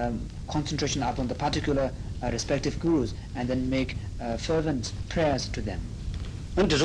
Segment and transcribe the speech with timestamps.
[0.00, 1.90] um, concentration upon the particular
[2.22, 5.80] uh, respective gurus and then make uh, fervent prayers to them.
[6.56, 6.80] And it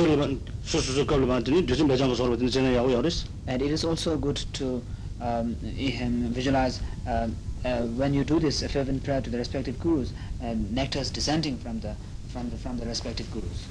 [3.70, 4.82] is also good to
[5.20, 10.78] um, visualize um, uh, when you do this fervent prayer to the respective gurus, and
[10.96, 11.96] is descending from the
[12.28, 13.64] from the from the respective gurus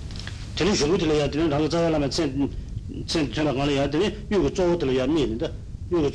[5.88, 6.10] so uh,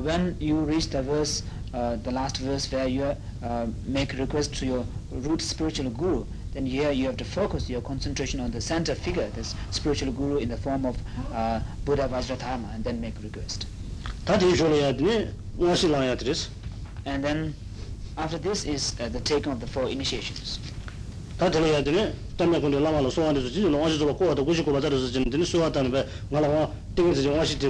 [0.00, 1.42] when you reach the verse
[1.74, 6.64] uh, the last verse where you uh, make request to your root spiritual guru then
[6.64, 10.48] here you have to focus your concentration on the center figure this spiritual guru in
[10.48, 10.96] the form of
[11.34, 13.66] uh, buddha Vajradhara and then make request
[14.24, 15.28] 다디 졸어야 되네
[17.04, 17.54] and then
[18.16, 20.58] after this is uh, the taking of the four initiations
[21.42, 22.02] tātila yā tīne,
[22.38, 24.62] tāmiyā kundi lāma lā sōhā nidhū jīni, lōngā jīzhō lā kōhā tā kūshī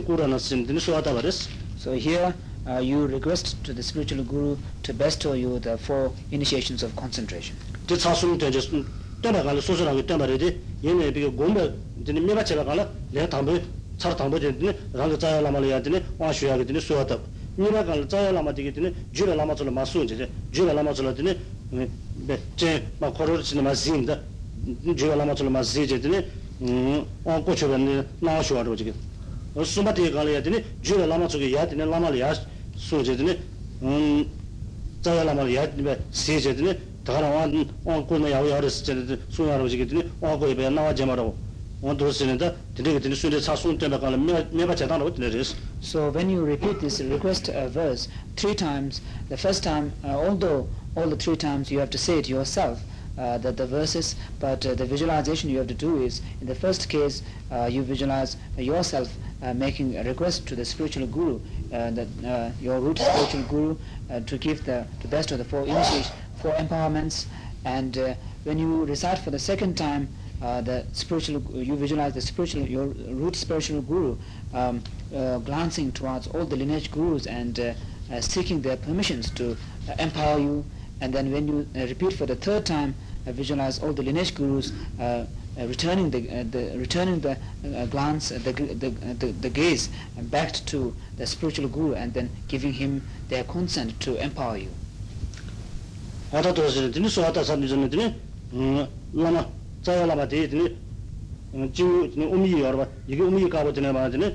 [0.04, 1.48] kōhā tā rīzhū
[1.78, 2.34] So here,
[2.68, 7.56] uh, you request to the spiritual guru to bestow you the four initiations of concentration.
[7.88, 8.68] Tī tsā sūm tēn jēs,
[9.24, 10.52] tēmā kāli sōsā rāngi tēmā rīdi,
[10.84, 11.64] yēnē bīgī gōmbē,
[12.06, 12.86] tīni mē bā chēbā kāla,
[13.16, 13.52] lē tāmbē,
[13.98, 15.60] tsār tāmbē tīni, rāngi tsāyā lāma
[20.92, 21.36] lā
[22.28, 24.14] bēchēn mā kōrō rō chīne mā zīm dā
[24.86, 26.20] jīgā lā mā tsō lō mā zī chē tēne
[26.62, 27.94] ān kō chō bē nē
[28.28, 28.94] nā shuwa rō chī kē
[29.72, 30.58] sō mā tē kā lē yā tēne
[30.90, 32.30] jīgā lā mā tsō kē yā tēne lā mā lē yā
[32.86, 33.32] sō chē tēne
[35.02, 35.62] tsā yā lā mā lē yā
[40.98, 41.44] tēne bē
[41.84, 41.98] So when
[46.30, 51.16] you repeat this request uh, verse three times, the first time, uh, although all the
[51.16, 52.80] three times you have to say it yourself,
[53.18, 56.54] uh, that the verses, but uh, the visualization you have to do is, in the
[56.54, 61.40] first case, uh, you visualize yourself uh, making a request to the spiritual guru,
[61.74, 63.74] uh, that uh, your root spiritual guru,
[64.26, 67.26] to give the, the best of the four initiates, four empowerments,
[67.64, 67.96] and
[68.44, 70.06] when you recite for the second time,
[70.42, 74.16] uh, the spiritual, you visualize the spiritual, your root spiritual guru
[74.52, 74.82] um,
[75.14, 77.72] uh, glancing towards all the lineage gurus and uh,
[78.10, 79.52] uh seeking their permissions to
[79.88, 80.64] uh, empower you.
[81.00, 82.92] And then when you repeat for the third time,
[83.24, 84.72] visualize all the lineage gurus
[85.58, 87.36] returning the, the, returning the
[87.90, 89.90] glance, the, the, the, the gaze
[90.22, 94.70] back to the spiritual guru and then giving him their consent to empower you.
[99.82, 100.70] 자야라바 데드니
[101.72, 104.30] 지 우미 여러바 이게 우미 가고 전에 맞으니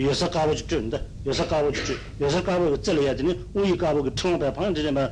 [0.00, 4.92] 여사 가고 죽는다 여사 가고 죽지 여사 가고 쩔어야 되니 우이 가고 그 통합에 방한되지
[4.92, 5.08] 마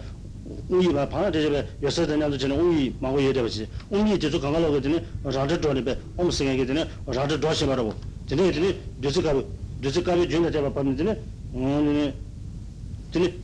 [0.69, 5.01] 우이 봐 방한되지 마 여사 되냐도 전에 우이 마고 해야 되지 우미 계속 강하려고 되니
[5.25, 7.93] 라드 돈에 배 엄생에 되니 라드 돈에 말하고
[8.29, 9.43] 되니 되니 계속 가고
[9.83, 11.13] 계속 가고 전에 잡아 봐 되니
[11.57, 12.13] 음뒤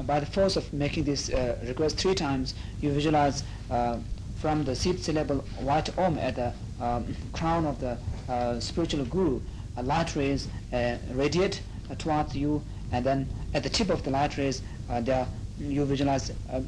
[0.06, 3.98] by the force of making this uh, request three times, you visualize uh,
[4.42, 7.04] from the seed syllable white om at the um,
[7.34, 7.98] crown of the
[8.30, 9.42] uh, spiritual guru,
[9.76, 12.62] a light rays uh, radiate uh, towards you
[12.94, 15.28] and then at the tip of the light rays uh, there are
[15.64, 16.62] you visualize uh,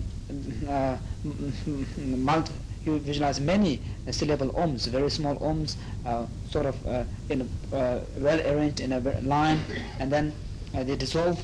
[0.69, 0.97] uh
[2.05, 2.53] multi,
[2.85, 3.79] you visualize many
[4.11, 6.75] syllable ohms, very small ohms, uh, sort of
[7.29, 9.59] in well arranged in a uh, line,
[9.99, 10.31] and then
[10.73, 11.41] they dissolve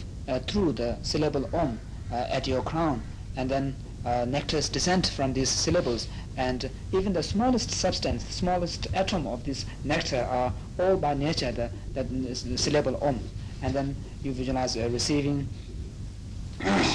[0.47, 1.79] through the syllable ohm
[2.11, 3.01] at your crown,
[3.35, 6.07] and then uh, nectars descend from these syllables
[6.37, 11.51] and even the smallest substance, the smallest atom of this nectar are all by nature
[11.51, 13.19] the, the, the syllable om
[13.61, 13.93] and then
[14.23, 15.45] you visualize uh, receiving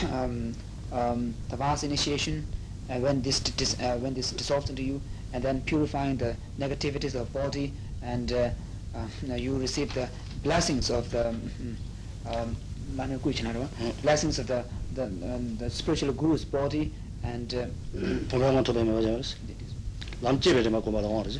[0.02, 0.54] um,
[0.92, 2.46] um, the vast initiation
[2.90, 5.00] uh, when this dis, uh, when this dissolves into you,
[5.32, 7.72] and then purifying the negativities of body,
[8.02, 8.50] and uh,
[8.94, 10.08] uh, you receive the
[10.42, 11.42] blessings of the um,
[12.28, 12.56] um
[12.96, 14.02] mm.
[14.02, 14.64] blessings of the
[14.94, 16.92] the, um, the spiritual guru's body,
[17.22, 17.66] and uh,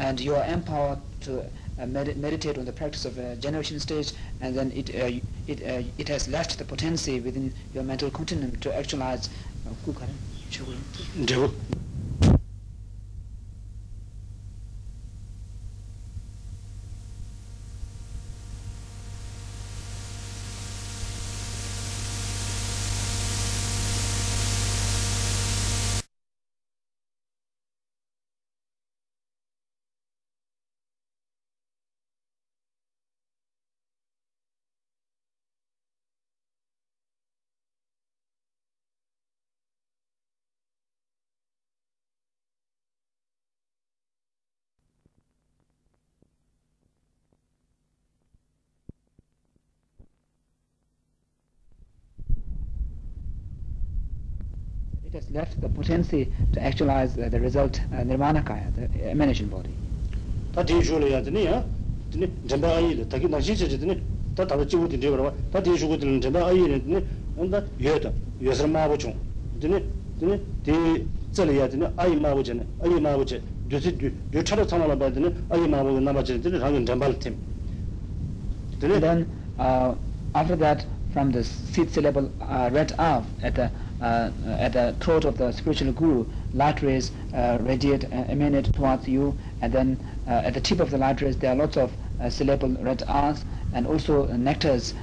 [0.00, 1.42] and you are empowered to
[1.76, 5.10] uh, med- meditate on the practice of uh, generation stage, and then it uh,
[5.48, 5.60] it
[5.98, 9.28] it has left the potency within your mental continuum to actualize.
[55.14, 59.70] Just left the potency to actualize uh, the result uh, nirmanakaya, the emanation body.
[60.58, 61.60] Tā tī shūla yā tini yā,
[62.10, 63.94] tini jambā āyī lā, tā kī nāshī chā chā tini,
[64.34, 67.02] tā tā tā chīgū tini rīwa rā, tā tī shūgū tini jambā āyī lā tini,
[67.44, 68.10] un tā yō tā,
[68.48, 69.14] yōsar mā bū chōng,
[69.62, 69.80] tini,
[70.18, 70.74] tini, tī
[71.38, 73.40] tsā lā yā tini āyī mā bū chā nā, āyī mā bū chā,
[73.76, 73.94] yō sī,
[74.34, 76.58] yō chā rā tsā mā lā bā tini, āyī mā bū nā bā chā tini,
[76.66, 77.38] rāngi jambā lā tini.
[79.06, 79.28] Then,
[79.60, 79.94] uh,
[80.34, 83.70] after that, from the seed syllable uh, right off at the
[84.00, 89.06] uh, at the throat of the spiritual guru, light rays uh, radiate, uh, emanate towards
[89.08, 89.96] you, and then
[90.26, 91.92] uh, at the tip of the light rays there are lots of
[92.30, 93.44] syllable red R's
[93.74, 94.94] and also nectars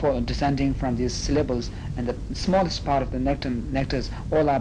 [0.00, 4.60] for descending from these syllables, and the smallest part of the nectar, nectars all are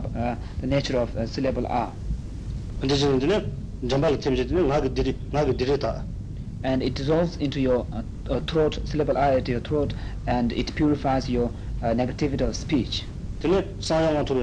[0.62, 1.92] the nature of syllable R.
[2.82, 2.92] and
[6.84, 7.86] it dissolves into your
[8.30, 9.94] uh, throat, syllable I at your throat,
[10.28, 11.50] and it purifies your
[11.82, 13.04] uh, negativity of speech
[13.40, 13.64] tene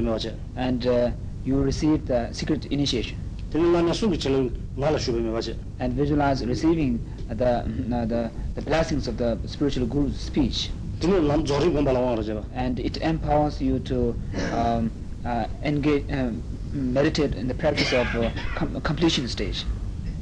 [0.01, 1.11] mewa che and uh,
[1.45, 3.17] you receive the secret initiation
[3.53, 4.39] tene lā nā sūki chele
[4.77, 6.99] ngā la mewa che and visualize receiving
[7.29, 10.71] the, mm, uh, the, the blessings of the spiritual guru's speech
[11.01, 14.15] tene lām jōrī gōmbā lā wā and it empowers you to
[14.55, 14.91] um,
[15.27, 16.31] uh, engage, uh,
[16.73, 19.65] meditate in the practice of uh, com completion stage.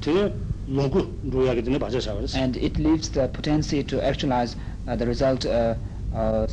[0.06, 4.56] And it leaves the potency to actualize
[4.88, 5.74] uh, the result uh,
[6.14, 6.46] uh,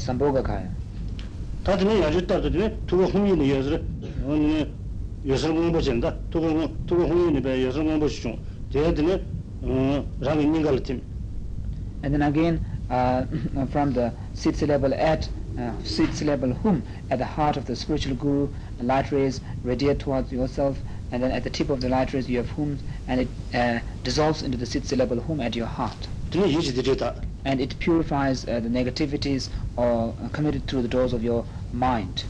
[1.64, 3.06] 두고
[5.52, 7.70] 아니 보진다 두고 두고 배
[8.00, 8.36] 보시죠
[12.04, 12.60] and then again
[12.90, 13.24] uh,
[13.70, 15.30] from the sixth syllable at
[15.60, 16.82] uh, sixth level hum
[17.12, 18.48] at the heart of the spiritual guru
[18.80, 20.80] the light rays radiate towards yourself
[21.12, 22.76] and then at the tip of the light rays you have hum
[23.08, 26.08] and it uh, dissolves into the sixth syllable hum at your heart
[27.44, 32.24] and it purifies uh, the negativities or committed through the doors of your mind.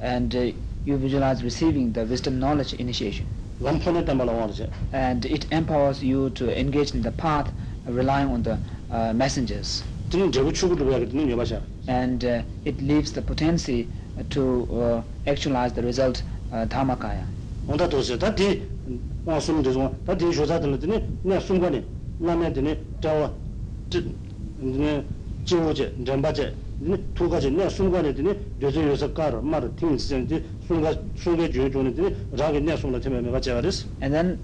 [0.00, 0.40] And uh,
[0.84, 3.26] you visualize receiving the wisdom knowledge initiation.
[3.64, 7.50] And it empowers you to engage in the path
[7.86, 8.58] relying on the
[8.90, 9.82] uh, messengers.
[10.12, 10.36] And
[12.24, 13.88] uh, it leaves the potency
[14.18, 16.22] uh, to uh, actualize the result
[16.52, 17.24] uh, dharmakaya
[25.48, 26.08] and then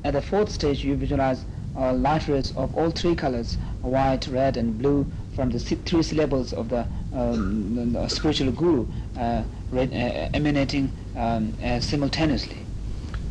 [0.05, 1.45] at the fourth stage you visualize
[1.77, 5.05] uh, light rays of all three colors white red and blue
[5.35, 8.87] from the three syllables of the, um, the spiritual guru
[9.19, 12.59] uh, red, uh, emanating um, uh, simultaneously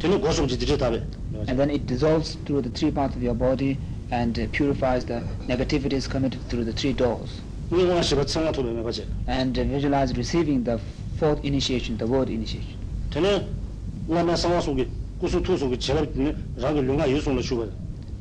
[0.01, 3.77] and then it dissolves through the three parts of your body
[4.11, 7.39] and uh, purifies the negativities committed through the three doors
[7.71, 10.77] and visualize receiving the
[11.17, 12.77] fourth initiation, the word initiation.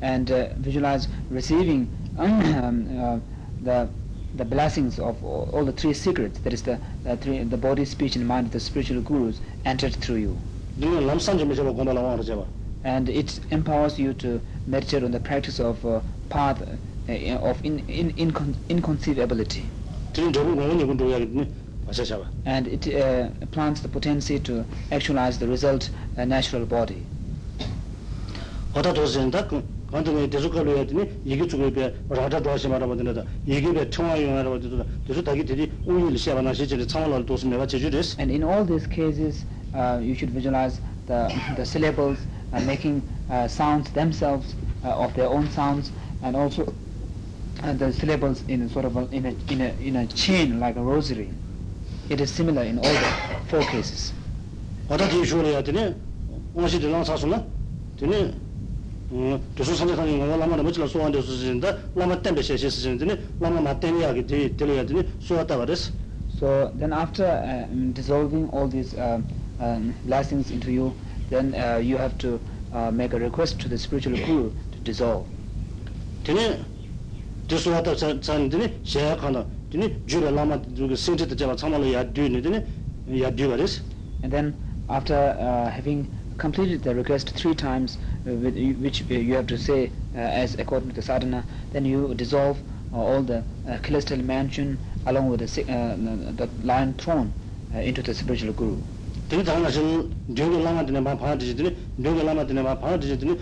[0.02, 1.86] And uh, visualize receiving
[2.18, 2.64] um,
[3.00, 3.22] um,
[3.62, 3.86] the
[4.36, 8.46] the blessings of all, the three secrets, that is the the, body, speech, and mind
[8.46, 10.38] of the spiritual gurus entered through you.
[10.80, 10.94] And
[13.08, 16.62] it empowers you to meditate on the practice of uh, path.
[17.10, 19.64] Eh, of in, in, incon, inconceivability.
[22.46, 27.04] And it uh, plants the potency to actualize the result a uh, natural body.
[28.74, 28.84] And
[38.30, 42.18] in all these cases uh, you should visualize the the syllables
[42.52, 45.90] uh, making uh, sounds themselves uh, of their own sounds
[46.22, 46.72] and also
[47.62, 50.76] uh, the syllables in sort of a, in, a, in, a, in a chain like
[50.76, 51.30] a rosary.
[52.08, 54.12] It is similar in all the four cases.
[54.88, 55.24] Wata ji
[55.62, 56.90] tene, tene,
[60.34, 60.56] lama
[63.40, 65.76] lama ten lama
[66.36, 69.24] So then after uh, dissolving all these um,
[69.60, 70.92] um, blessings into you,
[71.28, 72.40] then uh, you have to
[72.74, 75.24] uh, make a request to the spiritual guru to dissolve.
[76.24, 76.58] Tene,
[77.52, 77.82] and
[84.28, 84.54] then
[84.88, 89.58] after uh, having completed the request three times uh, with, which uh, you have to
[89.58, 91.42] say uh, as according to the sadhana
[91.72, 92.56] then you dissolve
[92.92, 95.96] uh, all the uh, celestial mansion along with the, uh,
[96.40, 97.32] the lion throne
[97.74, 98.78] uh, into the spiritual guru
[99.30, 103.36] 되게 당하신 되게 라마드네 마 파드지드네 되게 라마드네 마 파드지드네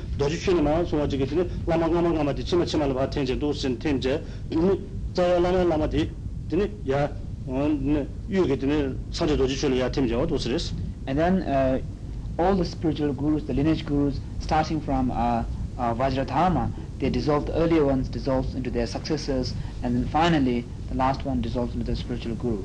[1.66, 4.78] 라마가마가마디 치마치말 텐제 도신 텐제 이무
[5.14, 6.10] 자야라마 드네
[6.92, 7.08] 야
[7.46, 10.74] 온네 유게드네 사제 도지쉬네 야 팀제 오도스레스
[11.08, 11.78] and then uh,
[12.36, 15.42] all the spiritual gurus the lineage gurus starting from uh,
[15.80, 16.68] uh, vajradhama
[16.98, 21.72] they the earlier ones dissolves into their successors and then finally the last one dissolves
[21.72, 22.60] into the spiritual guru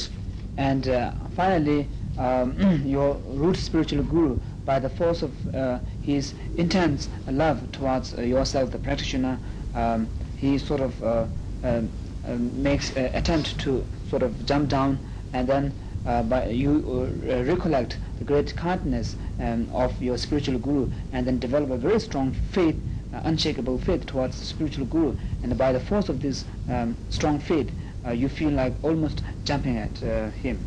[0.59, 1.87] And uh, finally,
[2.19, 8.17] um, mm, your root spiritual guru by the force of uh, his intense love towards
[8.19, 9.39] uh, yourself, the practitioner.
[9.75, 10.09] Um,
[10.39, 11.27] he sort of uh,
[11.65, 11.89] um,
[12.27, 14.99] um makes an uh, attempt to sort of jump down
[15.33, 15.73] and then
[16.07, 16.83] uh, by you
[17.29, 22.01] uh, recollect the great kindness um, of your spiritual guru and then develop a very
[22.01, 22.77] strong faith,
[23.25, 25.15] unshakable faith towards the spiritual guru.
[25.43, 27.71] And by the force of this um, strong faith,
[28.15, 29.91] you feel like almost jumping at
[30.33, 30.59] him.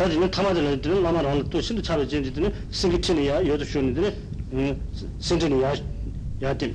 [0.00, 5.74] 다지 있는 타마들은 들은 또 신도 차로 지는 신기치니야 여도 신진이야
[6.40, 6.74] 야든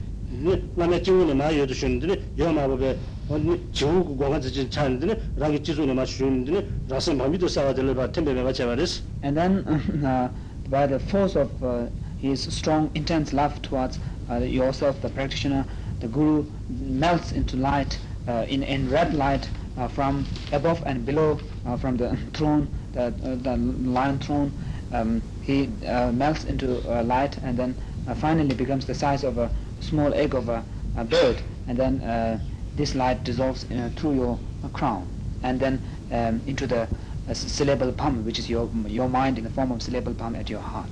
[0.77, 2.95] 라마 지우는 마 여도 쉬는데 여마법에
[3.27, 9.33] 언니 지우고 고가 지진 차는데 라기 지존에 마시는데 라스 마미도 사와들 바 템베베 마차바레스 and
[9.35, 9.65] then
[10.05, 10.29] uh,
[10.69, 11.87] by the force of uh,
[12.21, 13.97] his strong intense love towards
[14.29, 15.65] uh, yourself the practitioner
[15.99, 17.97] the guru melts into light
[18.29, 19.49] uh, in in red light
[19.81, 24.51] uh, from above and below uh, from the throne the, uh, lion throne,
[24.93, 26.67] um, he uh, melts into
[27.03, 27.75] light and then
[28.07, 29.49] uh, finally becomes the size of a
[29.81, 30.63] small egg of a,
[30.97, 31.37] a bird
[31.67, 32.41] and then
[32.75, 34.39] this light dissolves through your
[34.73, 35.07] crown
[35.43, 35.79] and then
[36.11, 36.87] um, into the
[37.33, 40.59] syllable bam which is your your mind in the form of syllable bam at your
[40.59, 40.89] heart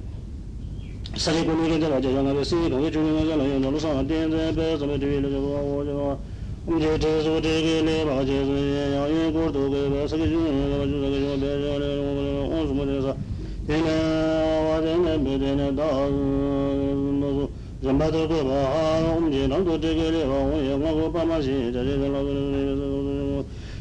[1.21, 3.61] sāmi kūni kīnti rācchā yāngā pē sīni kāngi chūni kāngi lāngi